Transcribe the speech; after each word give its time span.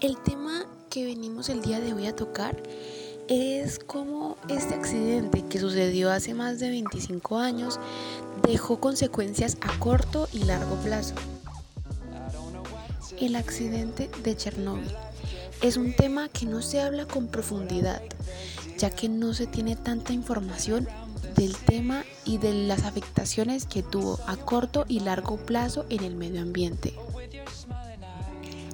El 0.00 0.16
tema 0.16 0.64
que 0.90 1.04
venimos 1.04 1.48
el 1.48 1.60
día 1.60 1.80
de 1.80 1.92
hoy 1.92 2.06
a 2.06 2.14
tocar 2.14 2.56
es 3.26 3.80
cómo 3.80 4.36
este 4.48 4.74
accidente 4.74 5.44
que 5.48 5.58
sucedió 5.58 6.12
hace 6.12 6.34
más 6.34 6.60
de 6.60 6.70
25 6.70 7.38
años 7.38 7.80
dejó 8.46 8.78
consecuencias 8.78 9.56
a 9.60 9.76
corto 9.80 10.28
y 10.32 10.44
largo 10.44 10.76
plazo. 10.76 11.16
El 13.20 13.34
accidente 13.34 14.08
de 14.22 14.36
Chernóbil 14.36 14.94
es 15.62 15.76
un 15.76 15.92
tema 15.92 16.28
que 16.28 16.46
no 16.46 16.62
se 16.62 16.80
habla 16.80 17.04
con 17.04 17.26
profundidad, 17.26 18.00
ya 18.78 18.90
que 18.90 19.08
no 19.08 19.34
se 19.34 19.48
tiene 19.48 19.74
tanta 19.74 20.12
información 20.12 20.86
del 21.34 21.56
tema 21.56 22.04
y 22.24 22.38
de 22.38 22.52
las 22.52 22.84
afectaciones 22.84 23.66
que 23.66 23.82
tuvo 23.82 24.20
a 24.28 24.36
corto 24.36 24.84
y 24.86 25.00
largo 25.00 25.38
plazo 25.38 25.86
en 25.88 26.04
el 26.04 26.14
medio 26.14 26.40
ambiente. 26.40 26.94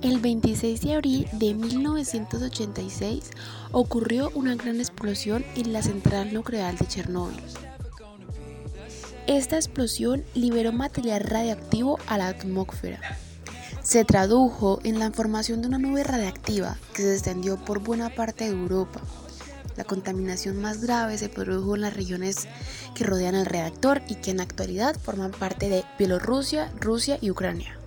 El 0.00 0.20
26 0.20 0.80
de 0.82 0.94
abril 0.94 1.28
de 1.32 1.54
1986 1.54 3.30
ocurrió 3.72 4.30
una 4.32 4.54
gran 4.54 4.78
explosión 4.78 5.44
en 5.56 5.72
la 5.72 5.82
central 5.82 6.32
nuclear 6.32 6.78
de 6.78 6.86
Chernóbil. 6.86 7.42
Esta 9.26 9.56
explosión 9.56 10.22
liberó 10.34 10.70
material 10.72 11.22
radiactivo 11.22 11.98
a 12.06 12.16
la 12.16 12.28
atmósfera. 12.28 13.00
Se 13.82 14.04
tradujo 14.04 14.78
en 14.84 15.00
la 15.00 15.10
formación 15.10 15.62
de 15.62 15.68
una 15.68 15.78
nube 15.78 16.04
radiactiva 16.04 16.78
que 16.94 17.02
se 17.02 17.14
extendió 17.14 17.56
por 17.56 17.80
buena 17.80 18.08
parte 18.08 18.44
de 18.44 18.50
Europa. 18.50 19.00
La 19.76 19.82
contaminación 19.82 20.60
más 20.60 20.80
grave 20.80 21.18
se 21.18 21.28
produjo 21.28 21.74
en 21.74 21.80
las 21.80 21.94
regiones 21.94 22.46
que 22.94 23.02
rodean 23.02 23.34
el 23.34 23.46
reactor 23.46 24.02
y 24.06 24.14
que 24.14 24.30
en 24.30 24.36
la 24.36 24.44
actualidad 24.44 24.96
forman 24.96 25.32
parte 25.32 25.68
de 25.68 25.84
Bielorrusia, 25.98 26.72
Rusia 26.78 27.18
y 27.20 27.30
Ucrania. 27.32 27.77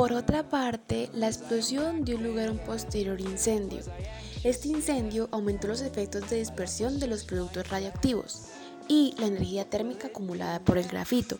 Por 0.00 0.14
otra 0.14 0.48
parte, 0.48 1.10
la 1.12 1.26
explosión 1.26 2.06
dio 2.06 2.16
lugar 2.16 2.48
a 2.48 2.52
un 2.52 2.58
posterior 2.58 3.20
incendio. 3.20 3.82
Este 4.44 4.68
incendio 4.68 5.28
aumentó 5.30 5.68
los 5.68 5.82
efectos 5.82 6.30
de 6.30 6.38
dispersión 6.38 6.98
de 6.98 7.06
los 7.06 7.24
productos 7.24 7.68
radiactivos 7.68 8.46
y 8.88 9.14
la 9.18 9.26
energía 9.26 9.68
térmica 9.68 10.06
acumulada 10.06 10.60
por 10.60 10.78
el 10.78 10.88
grafito, 10.88 11.36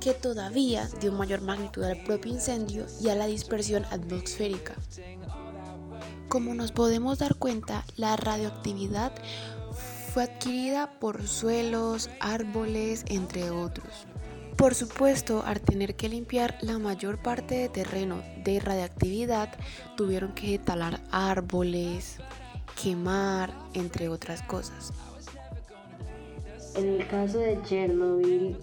que 0.00 0.12
todavía 0.12 0.88
dio 1.00 1.12
mayor 1.12 1.42
magnitud 1.42 1.84
al 1.84 2.02
propio 2.02 2.32
incendio 2.32 2.84
y 3.00 3.10
a 3.10 3.14
la 3.14 3.26
dispersión 3.26 3.84
atmosférica. 3.92 4.74
Como 6.28 6.52
nos 6.52 6.72
podemos 6.72 7.20
dar 7.20 7.36
cuenta, 7.36 7.84
la 7.96 8.16
radioactividad 8.16 9.12
fue 10.12 10.24
adquirida 10.24 10.98
por 10.98 11.28
suelos, 11.28 12.10
árboles, 12.18 13.04
entre 13.06 13.52
otros. 13.52 14.08
Por 14.56 14.74
supuesto, 14.74 15.42
al 15.44 15.60
tener 15.60 15.96
que 15.96 16.08
limpiar 16.08 16.56
la 16.60 16.78
mayor 16.78 17.18
parte 17.18 17.56
de 17.56 17.68
terreno 17.68 18.22
de 18.44 18.60
radiactividad, 18.60 19.50
tuvieron 19.96 20.32
que 20.32 20.58
talar 20.58 21.00
árboles, 21.10 22.18
quemar, 22.80 23.52
entre 23.74 24.08
otras 24.08 24.42
cosas. 24.42 24.92
En 26.76 27.00
el 27.00 27.06
caso 27.08 27.38
de 27.38 27.60
Chernobyl, 27.62 28.56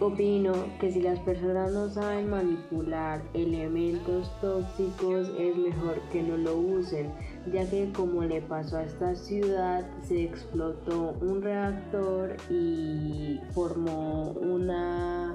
opino 0.00 0.52
que 0.80 0.92
si 0.92 1.00
las 1.00 1.18
personas 1.20 1.72
no 1.72 1.88
saben 1.88 2.30
manipular 2.30 3.22
elementos 3.34 4.30
tóxicos, 4.40 5.30
es 5.38 5.56
mejor 5.56 6.00
que 6.12 6.22
no 6.22 6.36
lo 6.36 6.56
usen 6.56 7.12
ya 7.52 7.68
que 7.68 7.92
como 7.92 8.22
le 8.22 8.42
pasó 8.42 8.78
a 8.78 8.84
esta 8.84 9.14
ciudad, 9.14 9.84
se 10.02 10.24
explotó 10.24 11.14
un 11.20 11.42
reactor 11.42 12.36
y 12.50 13.40
formó 13.52 14.30
una 14.32 15.32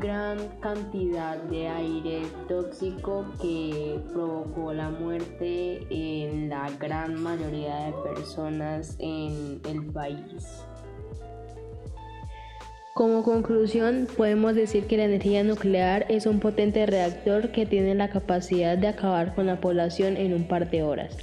gran 0.00 0.38
cantidad 0.60 1.36
de 1.44 1.68
aire 1.68 2.22
tóxico 2.48 3.24
que 3.40 4.00
provocó 4.12 4.72
la 4.72 4.90
muerte 4.90 5.86
en 5.90 6.48
la 6.48 6.70
gran 6.78 7.20
mayoría 7.22 7.86
de 7.86 7.92
personas 8.02 8.96
en 8.98 9.60
el 9.64 9.86
país. 9.92 10.64
Como 12.98 13.22
conclusión, 13.22 14.08
podemos 14.16 14.56
decir 14.56 14.88
que 14.88 14.96
la 14.96 15.04
energía 15.04 15.44
nuclear 15.44 16.04
es 16.08 16.26
un 16.26 16.40
potente 16.40 16.84
reactor 16.84 17.52
que 17.52 17.64
tiene 17.64 17.94
la 17.94 18.10
capacidad 18.10 18.76
de 18.76 18.88
acabar 18.88 19.36
con 19.36 19.46
la 19.46 19.60
población 19.60 20.16
en 20.16 20.34
un 20.34 20.48
par 20.48 20.68
de 20.68 20.82
horas. 20.82 21.16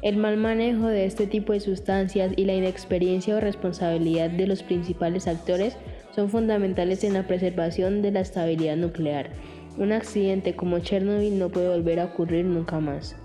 El 0.00 0.16
mal 0.16 0.36
manejo 0.36 0.86
de 0.86 1.06
este 1.06 1.26
tipo 1.26 1.52
de 1.52 1.58
sustancias 1.58 2.30
y 2.36 2.44
la 2.44 2.54
inexperiencia 2.54 3.34
o 3.34 3.40
responsabilidad 3.40 4.30
de 4.30 4.46
los 4.46 4.62
principales 4.62 5.26
actores 5.26 5.76
son 6.14 6.30
fundamentales 6.30 7.02
en 7.02 7.14
la 7.14 7.26
preservación 7.26 8.00
de 8.00 8.12
la 8.12 8.20
estabilidad 8.20 8.76
nuclear. 8.76 9.30
Un 9.76 9.90
accidente 9.90 10.54
como 10.54 10.78
Chernobyl 10.78 11.36
no 11.36 11.48
puede 11.48 11.68
volver 11.68 11.98
a 11.98 12.04
ocurrir 12.04 12.44
nunca 12.44 12.78
más. 12.78 13.16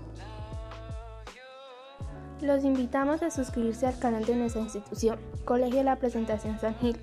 Los 2.42 2.64
invitamos 2.64 3.22
a 3.22 3.30
suscribirse 3.30 3.86
al 3.86 4.00
canal 4.00 4.24
de 4.24 4.34
nuestra 4.34 4.62
institución, 4.62 5.20
Colegio 5.44 5.76
de 5.76 5.84
la 5.84 6.00
Presentación 6.00 6.58
San 6.58 6.74
Gil. 6.80 6.96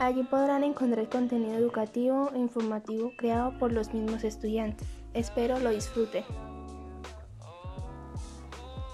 Allí 0.00 0.22
podrán 0.22 0.62
encontrar 0.62 1.08
contenido 1.08 1.54
educativo 1.54 2.30
e 2.32 2.38
informativo 2.38 3.12
creado 3.16 3.58
por 3.58 3.72
los 3.72 3.92
mismos 3.92 4.22
estudiantes. 4.22 4.86
Espero 5.12 5.58
lo 5.58 5.70
disfruten. 5.70 6.24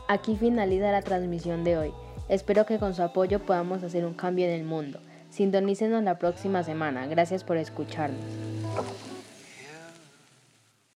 Aquí 0.09 0.37
finaliza 0.37 0.93
la 0.93 1.03
transmisión 1.03 1.63
de 1.63 1.77
hoy. 1.77 1.93
Espero 2.29 2.65
que 2.65 2.79
con 2.79 2.95
su 2.95 3.03
apoyo 3.03 3.45
podamos 3.45 3.83
hacer 3.83 4.07
un 4.07 4.15
cambio 4.15 4.47
en 4.47 4.53
el 4.53 4.65
mundo. 4.65 4.99
Sintonícenos 5.29 6.03
la 6.05 6.19
próxima 6.19 6.63
semana. 6.63 7.07
Gracias 7.07 7.45
por 7.45 7.59
escucharnos. 7.59 8.25